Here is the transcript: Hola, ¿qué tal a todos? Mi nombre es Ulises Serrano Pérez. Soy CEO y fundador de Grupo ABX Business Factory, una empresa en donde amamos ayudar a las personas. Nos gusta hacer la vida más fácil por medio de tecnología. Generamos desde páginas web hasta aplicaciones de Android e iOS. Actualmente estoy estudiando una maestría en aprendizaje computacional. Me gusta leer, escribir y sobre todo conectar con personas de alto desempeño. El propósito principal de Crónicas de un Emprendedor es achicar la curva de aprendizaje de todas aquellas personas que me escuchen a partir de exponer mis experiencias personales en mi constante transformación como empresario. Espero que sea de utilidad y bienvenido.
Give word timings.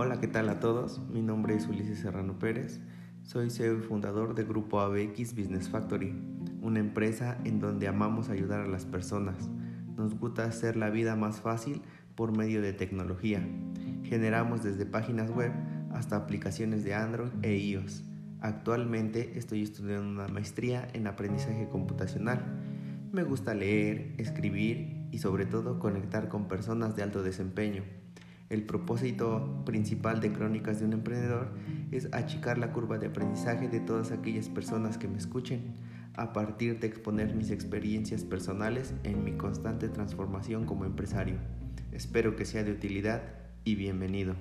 Hola, 0.00 0.20
¿qué 0.20 0.28
tal 0.28 0.48
a 0.48 0.60
todos? 0.60 1.00
Mi 1.10 1.22
nombre 1.22 1.56
es 1.56 1.66
Ulises 1.66 1.98
Serrano 1.98 2.38
Pérez. 2.38 2.80
Soy 3.24 3.50
CEO 3.50 3.78
y 3.78 3.82
fundador 3.82 4.36
de 4.36 4.44
Grupo 4.44 4.78
ABX 4.78 5.34
Business 5.34 5.68
Factory, 5.68 6.14
una 6.62 6.78
empresa 6.78 7.36
en 7.44 7.58
donde 7.58 7.88
amamos 7.88 8.28
ayudar 8.28 8.60
a 8.60 8.68
las 8.68 8.86
personas. 8.86 9.50
Nos 9.96 10.14
gusta 10.16 10.44
hacer 10.44 10.76
la 10.76 10.90
vida 10.90 11.16
más 11.16 11.40
fácil 11.40 11.82
por 12.14 12.30
medio 12.30 12.62
de 12.62 12.72
tecnología. 12.72 13.44
Generamos 14.04 14.62
desde 14.62 14.86
páginas 14.86 15.32
web 15.32 15.50
hasta 15.92 16.14
aplicaciones 16.14 16.84
de 16.84 16.94
Android 16.94 17.32
e 17.42 17.56
iOS. 17.56 18.04
Actualmente 18.40 19.36
estoy 19.36 19.64
estudiando 19.64 20.22
una 20.22 20.28
maestría 20.28 20.86
en 20.92 21.08
aprendizaje 21.08 21.68
computacional. 21.68 22.44
Me 23.10 23.24
gusta 23.24 23.52
leer, 23.52 24.14
escribir 24.18 25.08
y 25.10 25.18
sobre 25.18 25.44
todo 25.44 25.80
conectar 25.80 26.28
con 26.28 26.46
personas 26.46 26.94
de 26.94 27.02
alto 27.02 27.24
desempeño. 27.24 27.82
El 28.50 28.64
propósito 28.64 29.62
principal 29.66 30.20
de 30.20 30.32
Crónicas 30.32 30.80
de 30.80 30.86
un 30.86 30.94
Emprendedor 30.94 31.52
es 31.90 32.08
achicar 32.12 32.56
la 32.56 32.72
curva 32.72 32.96
de 32.96 33.08
aprendizaje 33.08 33.68
de 33.68 33.80
todas 33.80 34.10
aquellas 34.10 34.48
personas 34.48 34.96
que 34.96 35.06
me 35.06 35.18
escuchen 35.18 35.74
a 36.14 36.32
partir 36.32 36.80
de 36.80 36.86
exponer 36.86 37.34
mis 37.34 37.50
experiencias 37.50 38.24
personales 38.24 38.94
en 39.04 39.22
mi 39.22 39.32
constante 39.32 39.88
transformación 39.88 40.64
como 40.64 40.86
empresario. 40.86 41.36
Espero 41.92 42.36
que 42.36 42.46
sea 42.46 42.64
de 42.64 42.72
utilidad 42.72 43.22
y 43.64 43.74
bienvenido. 43.74 44.34